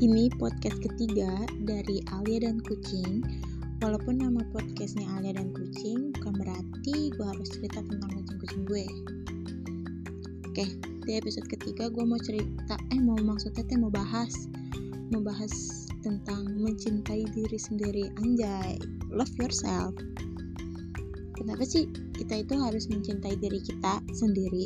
[0.00, 1.28] Ini podcast ketiga
[1.68, 3.20] dari Alia dan Kucing.
[3.84, 8.88] Walaupun nama podcastnya Alia dan Kucing, bukan berarti gue harus cerita tentang kucing-kucing gue.
[10.48, 10.64] Oke,
[11.04, 14.48] di episode ketiga gue mau cerita, eh mau maksudnya teh mau bahas,
[15.12, 18.08] mau bahas tentang mencintai diri sendiri.
[18.24, 18.80] Anjay,
[19.12, 19.92] love yourself.
[21.36, 24.64] Kenapa sih kita itu harus mencintai diri kita sendiri?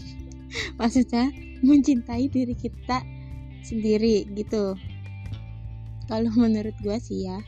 [0.80, 1.28] Maksudnya
[1.60, 3.15] mencintai diri kita
[3.66, 4.78] sendiri gitu.
[6.06, 7.42] Kalau menurut gue sih ya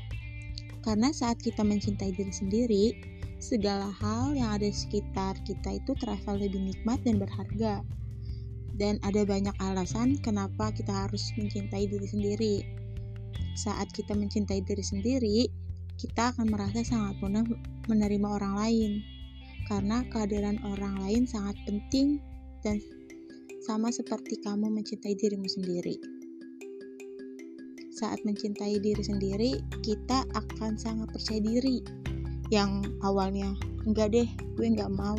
[0.88, 2.84] karena saat kita mencintai diri sendiri
[3.38, 7.84] segala hal yang ada di sekitar kita itu terasa lebih nikmat dan berharga.
[8.78, 12.56] Dan ada banyak alasan kenapa kita harus mencintai diri sendiri.
[13.58, 15.38] Saat kita mencintai diri sendiri
[15.98, 17.42] kita akan merasa sangat mudah
[17.90, 18.92] menerima orang lain.
[19.66, 22.22] Karena kehadiran orang lain sangat penting
[22.64, 22.80] dan
[23.58, 25.98] sama seperti kamu mencintai dirimu sendiri.
[27.98, 31.82] Saat mencintai diri sendiri, kita akan sangat percaya diri.
[32.54, 35.18] Yang awalnya, enggak deh, gue enggak mau.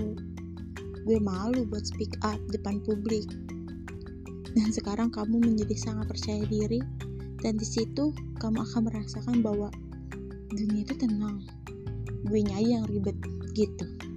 [1.04, 3.28] Gue malu buat speak up depan publik.
[4.56, 6.80] Dan sekarang kamu menjadi sangat percaya diri,
[7.44, 9.68] dan di situ kamu akan merasakan bahwa
[10.56, 11.44] dunia itu tenang.
[12.26, 13.16] Gue nyai yang ribet
[13.53, 14.09] gitu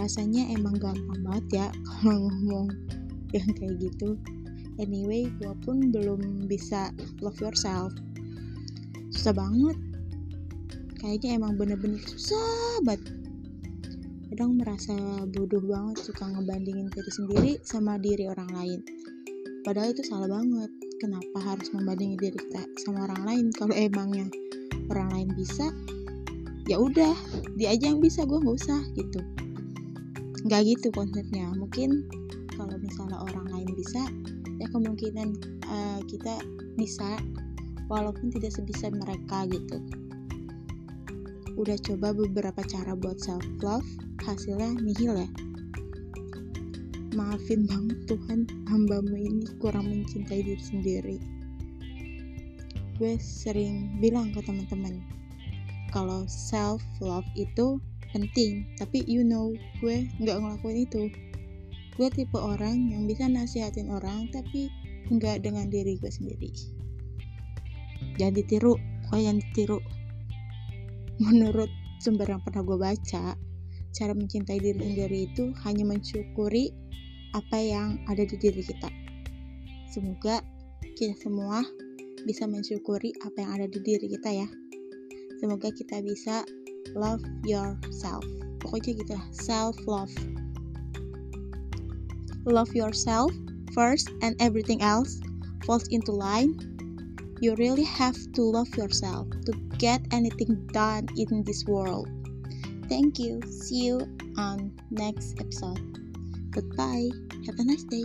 [0.00, 2.68] rasanya emang gampang banget ya kalau ngomong
[3.36, 4.16] yang kayak gitu.
[4.80, 6.88] Anyway gue pun belum bisa
[7.20, 7.92] love yourself.
[9.12, 9.76] Susah banget.
[10.96, 13.12] Kayaknya emang bener-bener susah banget.
[14.32, 14.94] Kadang merasa
[15.28, 18.80] bodoh banget suka ngebandingin diri sendiri sama diri orang lain.
[19.66, 20.70] Padahal itu salah banget.
[21.00, 23.44] Kenapa harus membandingin diri kita sama orang lain?
[23.56, 24.28] Kalau emangnya
[24.90, 25.68] orang lain bisa
[26.70, 27.14] ya udah
[27.58, 29.18] dia aja yang bisa gue nggak usah gitu
[30.46, 31.52] nggak gitu konsepnya.
[31.56, 32.08] Mungkin
[32.56, 34.02] kalau misalnya orang lain bisa
[34.60, 35.28] ya kemungkinan
[35.68, 36.40] uh, kita
[36.76, 37.16] bisa
[37.88, 39.78] walaupun tidak sebisa mereka gitu.
[41.58, 43.86] Udah coba beberapa cara buat self love
[44.24, 45.28] hasilnya nihil ya.
[47.16, 51.18] Maafin banget Tuhan hambamu ini kurang mencintai diri sendiri.
[53.00, 55.00] Gue sering bilang ke teman-teman
[55.90, 58.66] kalau self love itu penting.
[58.78, 61.02] Tapi you know gue nggak ngelakuin itu.
[61.98, 64.72] Gue tipe orang yang bisa nasihatin orang tapi
[65.10, 66.50] nggak dengan diri gue sendiri.
[68.16, 68.74] Jangan ditiru
[69.10, 69.78] kok yang ditiru.
[71.20, 71.68] Menurut
[72.00, 73.36] sumber yang pernah gue baca
[73.90, 76.70] cara mencintai diri sendiri itu hanya mensyukuri
[77.34, 78.88] apa yang ada di diri kita.
[79.90, 80.40] Semoga
[80.94, 81.62] kita semua
[82.22, 84.48] bisa mensyukuri apa yang ada di diri kita ya.
[85.42, 86.44] Semoga kita bisa
[86.94, 88.24] love yourself.
[88.60, 90.12] Pokoknya gitu self love
[92.48, 93.30] love yourself
[93.76, 95.20] first and everything else
[95.64, 96.56] falls into line.
[97.40, 102.08] You really have to love yourself to get anything done in this world.
[102.88, 103.40] Thank you.
[103.48, 104.04] See you
[104.36, 105.80] on next episode.
[106.50, 107.08] Goodbye.
[107.46, 108.04] Have a nice day